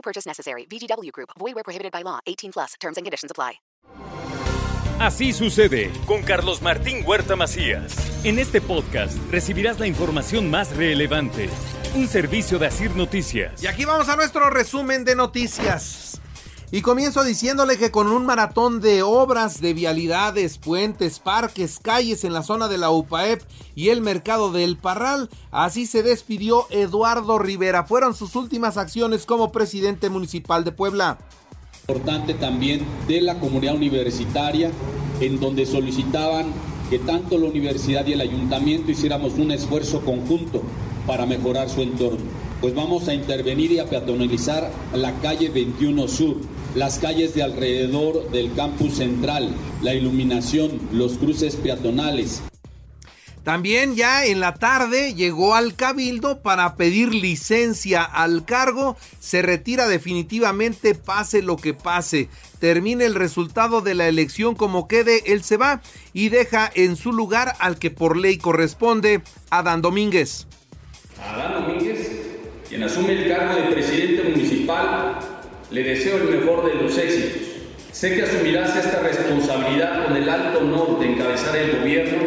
[0.00, 0.66] No purchase necessary.
[0.66, 1.30] VGW Group.
[1.38, 2.20] Void where prohibited by law.
[2.26, 2.74] 18 plus.
[2.80, 3.60] Terms and conditions apply.
[4.98, 7.96] Así sucede con Carlos Martín Huerta Macías.
[8.22, 11.48] En este podcast recibirás la información más relevante.
[11.94, 13.62] Un servicio de Asir Noticias.
[13.62, 16.20] Y aquí vamos a nuestro resumen de noticias.
[16.72, 22.32] Y comienzo diciéndole que con un maratón de obras de vialidades, puentes, parques, calles en
[22.32, 23.42] la zona de la UPAEP
[23.74, 27.82] y el mercado del Parral, así se despidió Eduardo Rivera.
[27.82, 31.18] Fueron sus últimas acciones como presidente municipal de Puebla.
[31.88, 34.70] Importante también de la comunidad universitaria,
[35.20, 36.52] en donde solicitaban
[36.88, 40.62] que tanto la universidad y el ayuntamiento hiciéramos un esfuerzo conjunto
[41.04, 42.30] para mejorar su entorno.
[42.60, 46.36] Pues vamos a intervenir y a peatonalizar la calle 21 Sur,
[46.74, 52.42] las calles de alrededor del campus central, la iluminación, los cruces peatonales.
[53.44, 58.96] También ya en la tarde llegó al cabildo para pedir licencia al cargo.
[59.18, 62.28] Se retira definitivamente pase lo que pase.
[62.58, 65.80] Termine el resultado de la elección como quede, él se va
[66.12, 70.46] y deja en su lugar al que por ley corresponde, Adán Domínguez.
[71.18, 72.10] Adán Domínguez,
[72.68, 75.18] quien asume el cargo de presidente municipal,
[75.70, 77.42] le deseo el mejor de los éxitos.
[77.92, 82.18] Sé que asumirás esta responsabilidad con el alto honor de encabezar el gobierno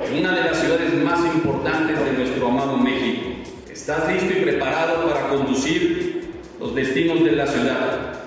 [0.00, 3.28] en una de las ciudades más importantes de nuestro amado México.
[3.70, 8.20] ¿Estás listo y preparado para conducir los destinos de la ciudad?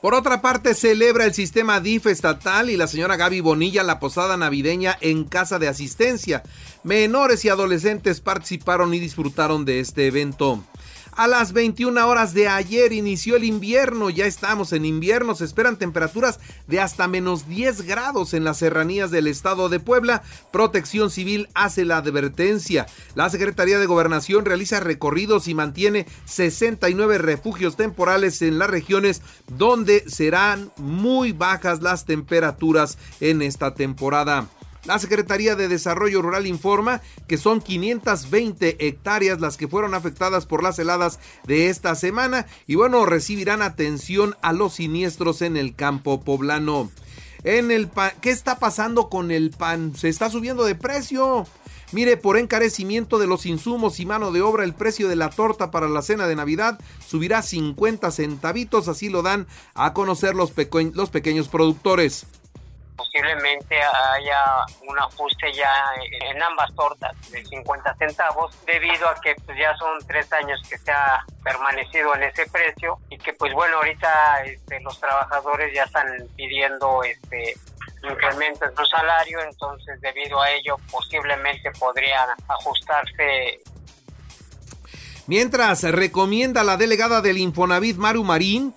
[0.00, 4.36] Por otra parte, celebra el sistema DIF estatal y la señora Gaby Bonilla la posada
[4.36, 6.44] navideña en casa de asistencia.
[6.84, 10.62] Menores y adolescentes participaron y disfrutaron de este evento.
[11.18, 15.76] A las 21 horas de ayer inició el invierno, ya estamos en invierno, se esperan
[15.76, 20.22] temperaturas de hasta menos 10 grados en las serranías del estado de Puebla.
[20.52, 22.86] Protección Civil hace la advertencia.
[23.16, 30.08] La Secretaría de Gobernación realiza recorridos y mantiene 69 refugios temporales en las regiones donde
[30.08, 34.46] serán muy bajas las temperaturas en esta temporada.
[34.84, 40.62] La Secretaría de Desarrollo Rural informa que son 520 hectáreas las que fueron afectadas por
[40.62, 46.20] las heladas de esta semana y bueno, recibirán atención a los siniestros en el campo
[46.20, 46.90] poblano.
[47.44, 49.94] En el pan, ¿qué está pasando con el pan?
[49.96, 51.46] Se está subiendo de precio.
[51.92, 55.70] Mire, por encarecimiento de los insumos y mano de obra, el precio de la torta
[55.70, 60.52] para la cena de Navidad subirá 50 centavitos, así lo dan a conocer los,
[60.92, 62.26] los pequeños productores
[63.18, 65.72] posiblemente haya un ajuste ya
[66.30, 70.78] en ambas tortas de 50 centavos debido a que pues, ya son tres años que
[70.78, 75.84] se ha permanecido en ese precio y que pues bueno ahorita este, los trabajadores ya
[75.84, 76.06] están
[76.36, 77.54] pidiendo este
[78.08, 83.60] incremento en su salario entonces debido a ello posiblemente podrían ajustarse.
[85.26, 88.74] Mientras recomienda la delegada del Infonavit Maru Marín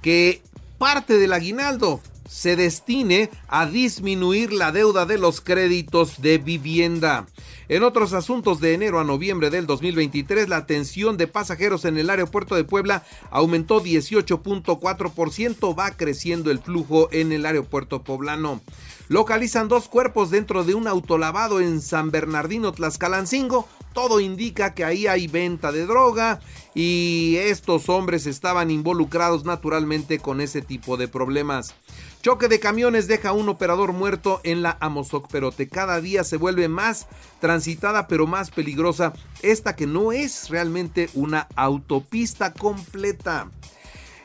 [0.00, 0.42] que
[0.78, 7.26] parte del aguinaldo se destine a disminuir la deuda de los créditos de vivienda.
[7.68, 12.08] En otros asuntos de enero a noviembre del 2023, la atención de pasajeros en el
[12.08, 18.60] aeropuerto de Puebla aumentó 18.4%, va creciendo el flujo en el aeropuerto poblano.
[19.08, 23.68] Localizan dos cuerpos dentro de un autolavado en San Bernardino Tlaxcalancingo.
[23.92, 26.40] Todo indica que ahí hay venta de droga
[26.74, 31.74] y estos hombres estaban involucrados naturalmente con ese tipo de problemas.
[32.22, 35.68] Choque de camiones deja un operador muerto en la Amozoc Perote.
[35.68, 37.08] Cada día se vuelve más
[37.40, 39.12] transitada pero más peligrosa
[39.42, 43.50] esta que no es realmente una autopista completa.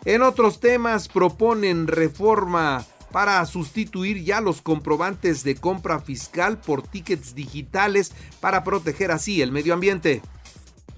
[0.04, 2.86] En otros temas proponen reforma
[3.16, 9.54] para sustituir ya los comprobantes de compra fiscal por tickets digitales para proteger así el
[9.54, 10.22] medio ambiente.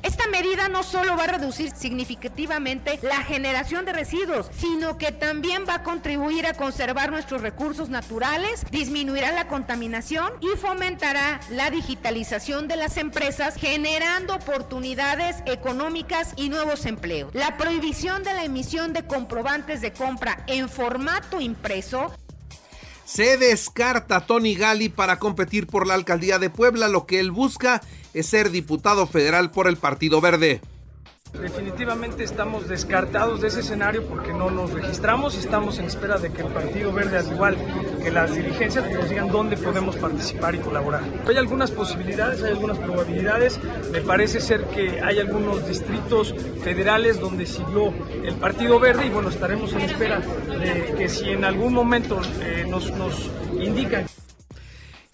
[0.04, 5.66] Esta medida no solo va a reducir significativamente la generación de residuos, sino que también
[5.68, 12.68] va a contribuir a conservar nuestros recursos naturales, disminuirá la contaminación y fomentará la digitalización
[12.68, 17.34] de las empresas, generando oportunidades económicas y nuevos empleos.
[17.34, 22.14] La prohibición de la emisión de comprobantes de compra en formato impreso
[23.08, 26.90] se descarta Tony Gali para competir por la alcaldía de Puebla.
[26.90, 27.82] Lo que él busca
[28.20, 30.62] es ser diputado federal por el Partido Verde.
[31.34, 36.32] Definitivamente estamos descartados de ese escenario porque no nos registramos y estamos en espera de
[36.32, 37.58] que el Partido Verde, al igual
[38.02, 41.04] que las dirigencias, nos digan dónde podemos participar y colaborar.
[41.28, 43.60] Hay algunas posibilidades, hay algunas probabilidades.
[43.92, 47.94] Me parece ser que hay algunos distritos federales donde siguió
[48.24, 52.66] el Partido Verde y bueno, estaremos en espera de que si en algún momento eh,
[52.68, 53.30] nos, nos
[53.60, 54.08] indican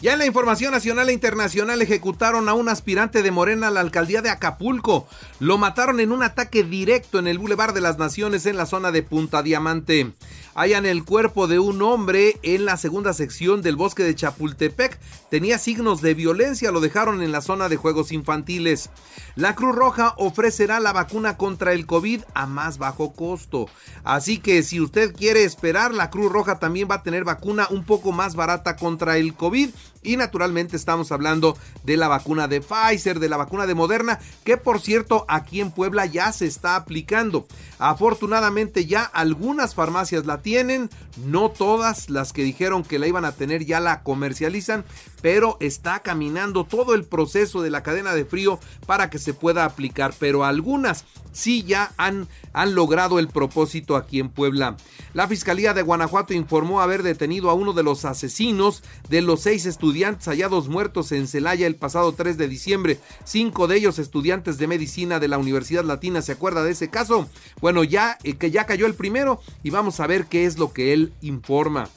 [0.04, 3.80] ya en la información nacional e internacional ejecutaron a un aspirante de Morena a la
[3.80, 5.08] alcaldía de Acapulco.
[5.40, 8.92] Lo mataron en un ataque directo en el Boulevard de las Naciones en la zona
[8.92, 10.12] de Punta Diamante.
[10.56, 15.00] Hallan el cuerpo de un hombre en la segunda sección del bosque de Chapultepec.
[15.30, 18.90] Tenía signos de violencia, lo dejaron en la zona de juegos infantiles.
[19.36, 23.68] La Cruz Roja ofrecerá la vacuna contra el COVID a más bajo costo.
[24.04, 27.86] Así que si usted quiere esperar, la Cruz Roja también va a tener vacuna un
[27.86, 29.70] poco más barata contra el COVID
[30.04, 34.58] y naturalmente estamos hablando de la vacuna de Pfizer, de la vacuna de Moderna, que
[34.58, 37.46] por cierto aquí en Puebla ya se está aplicando.
[37.80, 40.90] Afortunadamente ya algunas farmacias la tienen,
[41.26, 44.86] no todas las que dijeron que la iban a tener ya la comercializan,
[45.22, 49.66] pero está caminando todo el proceso de la cadena de frío para que se pueda
[49.66, 54.78] aplicar, pero algunas sí ya han, han logrado el propósito aquí en Puebla.
[55.14, 59.66] La Fiscalía de Guanajuato informó haber detenido a uno de los asesinos de los seis
[59.66, 64.68] estudiantes hallados muertos en Celaya el pasado 3 de diciembre, cinco de ellos estudiantes de
[64.68, 66.22] medicina de la Universidad Latina.
[66.22, 67.30] ¿Se acuerda de ese caso?
[67.62, 70.74] Bueno, ya eh, que ya cayó el primero y vamos a ver qué es lo
[70.74, 71.90] que él informa.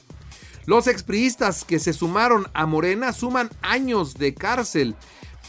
[0.65, 4.95] Los expriistas que se sumaron a Morena suman años de cárcel.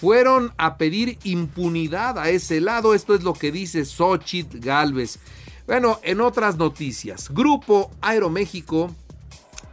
[0.00, 2.94] Fueron a pedir impunidad a ese lado.
[2.94, 5.18] Esto es lo que dice Xochitl Galvez.
[5.66, 8.94] Bueno, en otras noticias, Grupo Aeroméxico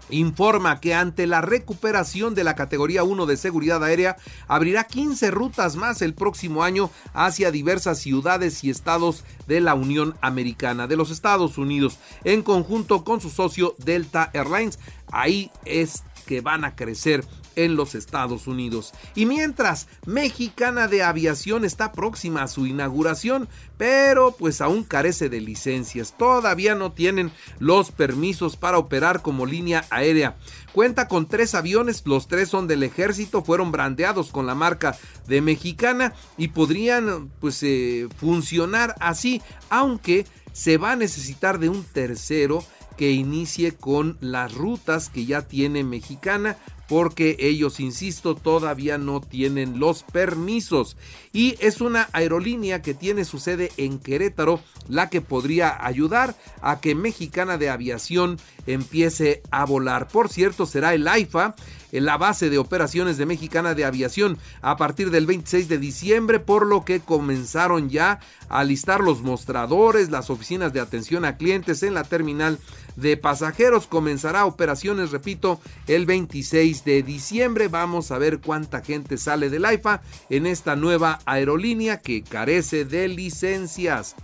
[0.10, 4.18] informa que ante la recuperación de la categoría 1 de seguridad aérea,
[4.48, 10.16] abrirá 15 rutas más el próximo año hacia diversas ciudades y estados de la Unión
[10.22, 14.80] Americana, de los Estados Unidos, en conjunto con su socio Delta Airlines.
[15.12, 17.24] Ahí es que van a crecer
[17.56, 18.94] en los Estados Unidos.
[19.16, 23.48] Y mientras Mexicana de Aviación está próxima a su inauguración,
[23.78, 26.16] pero pues aún carece de licencias.
[26.18, 30.36] Todavía no tienen los permisos para operar como línea aérea.
[30.72, 34.98] Cuenta con tres aviones, los tres son del ejército, fueron brandeados con la marca
[35.28, 41.84] de Mexicana y podrían pues eh, funcionar así, aunque se va a necesitar de un
[41.84, 42.64] tercero
[42.98, 46.58] que inicie con las rutas que ya tiene Mexicana
[46.88, 50.98] porque ellos, insisto, todavía no tienen los permisos.
[51.34, 56.80] Y es una aerolínea que tiene su sede en Querétaro, la que podría ayudar a
[56.80, 58.38] que Mexicana de Aviación
[58.68, 60.08] empiece a volar.
[60.08, 61.56] Por cierto, será el AIFA
[61.92, 66.40] en la base de operaciones de Mexicana de Aviación a partir del 26 de diciembre,
[66.40, 71.84] por lo que comenzaron ya a listar los mostradores, las oficinas de atención a clientes
[71.84, 72.60] en la terminal
[72.96, 73.88] de pasajeros.
[73.88, 77.68] Comenzará operaciones, repito, el 26 de diciembre.
[77.68, 83.08] Vamos a ver cuánta gente sale del AIFA en esta nueva aerolínea que carece de
[83.08, 84.16] licencias.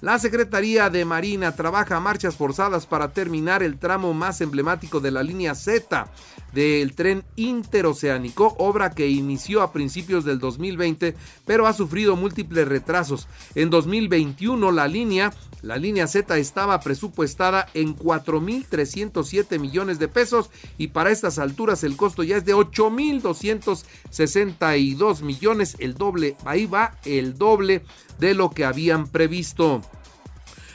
[0.00, 5.10] La Secretaría de Marina trabaja a marchas forzadas para terminar el tramo más emblemático de
[5.10, 6.10] la línea Z
[6.54, 11.14] del tren interoceánico, obra que inició a principios del 2020,
[11.44, 13.28] pero ha sufrido múltiples retrasos.
[13.54, 20.88] En 2021 la línea, la línea Z estaba presupuestada en 4.307 millones de pesos y
[20.88, 27.36] para estas alturas el costo ya es de 8.262 millones, el doble, ahí va el
[27.36, 27.82] doble
[28.20, 29.80] de lo que habían previsto.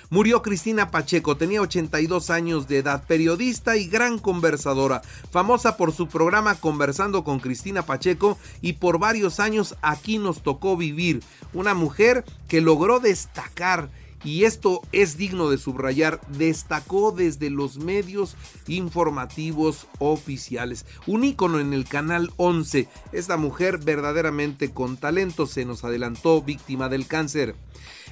[0.09, 6.07] Murió Cristina Pacheco, tenía 82 años de edad, periodista y gran conversadora, famosa por su
[6.07, 11.23] programa Conversando con Cristina Pacheco y por varios años aquí nos tocó vivir,
[11.53, 13.89] una mujer que logró destacar
[14.25, 18.35] y esto es digno de subrayar, destacó desde los medios
[18.67, 20.85] informativos oficiales.
[21.05, 22.89] Un ícono en el canal 11.
[23.11, 27.55] Esta mujer verdaderamente con talento se nos adelantó víctima del cáncer.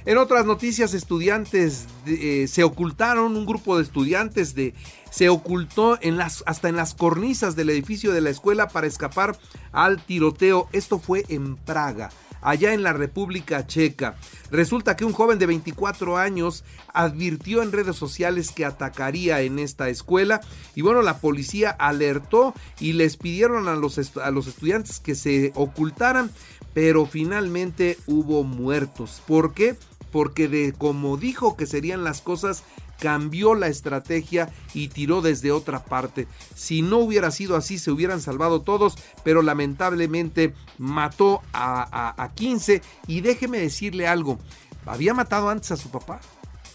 [0.06, 4.74] En otras noticias, estudiantes eh, se ocultaron, un grupo de estudiantes de,
[5.10, 9.36] se ocultó en las, hasta en las cornisas del edificio de la escuela para escapar
[9.72, 10.68] al tiroteo.
[10.72, 12.10] Esto fue en Praga
[12.44, 14.16] allá en la República Checa.
[14.52, 19.88] Resulta que un joven de 24 años advirtió en redes sociales que atacaría en esta
[19.88, 20.40] escuela
[20.76, 25.50] y bueno, la policía alertó y les pidieron a los, a los estudiantes que se
[25.56, 26.30] ocultaran,
[26.72, 29.22] pero finalmente hubo muertos.
[29.26, 29.76] ¿Por qué?
[30.14, 32.62] porque de como dijo que serían las cosas,
[33.04, 36.26] cambió la estrategia y tiró desde otra parte.
[36.54, 42.80] Si no hubiera sido así, se hubieran salvado todos, pero lamentablemente mató a, a, 15.
[43.06, 44.38] Y déjeme decirle algo,
[44.86, 46.18] había matado antes a su papá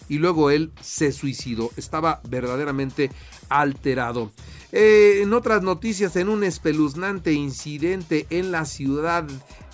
[0.08, 1.72] y luego él se suicidó.
[1.76, 3.10] Estaba verdaderamente
[3.48, 4.30] alterado.
[4.72, 9.26] Eh, en otras noticias, en un espeluznante incidente en la ciudad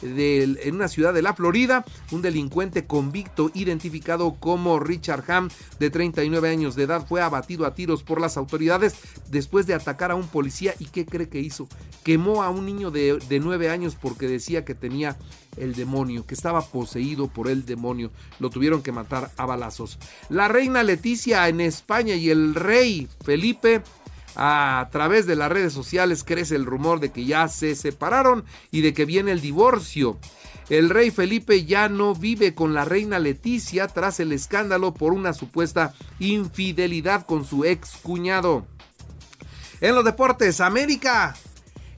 [0.02, 5.48] en una ciudad de la Florida, un delincuente convicto identificado como Richard Ham,
[5.78, 8.96] de 39 años de edad, fue abatido a tiros por las autoridades
[9.30, 10.74] después de atacar a un policía.
[10.78, 11.68] ¿Y qué cree que hizo?
[12.04, 15.16] Quemó a un niño de, de 9 años porque decía que tenía
[15.56, 18.10] el demonio, que estaba poseído por el demonio.
[18.38, 19.98] Lo tuvieron que matar a balazos.
[20.28, 23.82] La reina Leticia en España y el rey Felipe
[24.36, 28.82] a través de las redes sociales crece el rumor de que ya se separaron y
[28.82, 30.18] de que viene el divorcio.
[30.68, 35.32] El rey Felipe ya no vive con la reina Leticia tras el escándalo por una
[35.32, 38.66] supuesta infidelidad con su ex cuñado.
[39.80, 41.36] En los deportes, América.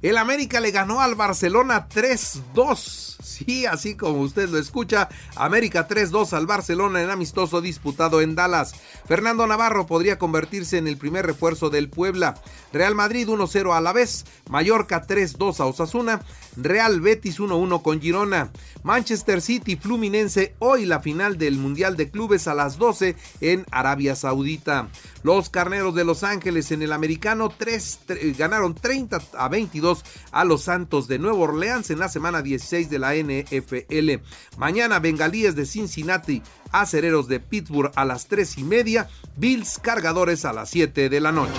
[0.02, 6.32] El América le ganó al Barcelona 3-2 Sí, así como usted lo escucha, América 3-2
[6.32, 8.74] al Barcelona en amistoso disputado en Dallas.
[9.06, 12.40] Fernando Navarro podría convertirse en el primer refuerzo del Puebla.
[12.72, 16.22] Real Madrid 1-0 a la vez, Mallorca 3-2 a Osasuna,
[16.56, 18.50] Real Betis 1-1 con Girona,
[18.82, 24.16] Manchester City Fluminense hoy la final del Mundial de Clubes a las 12 en Arabia
[24.16, 24.88] Saudita.
[25.22, 28.00] Los Carneros de Los Ángeles en el americano 3,
[28.38, 32.98] ganaron 30 a 22 a los Santos de Nueva Orleans en la semana 16 de
[32.98, 34.22] la NFL.
[34.56, 40.52] Mañana Bengalíes de Cincinnati, Acereros de Pittsburgh a las 3 y media, Bills Cargadores a
[40.52, 41.52] las 7 de la noche.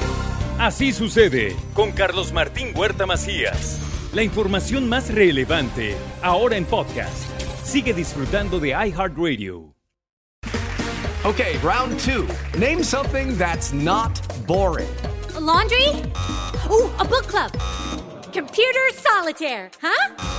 [0.59, 3.79] Así sucede con Carlos Martín Huerta Macías.
[4.13, 7.15] La información más relevante ahora en podcast.
[7.63, 9.73] Sigue disfrutando de iHeartRadio.
[11.25, 12.25] Okay, round two.
[12.57, 14.87] Name something that's not boring.
[15.39, 15.87] laundry?
[16.69, 17.51] Ooh, a book club.
[18.33, 20.38] Computer solitaire, huh?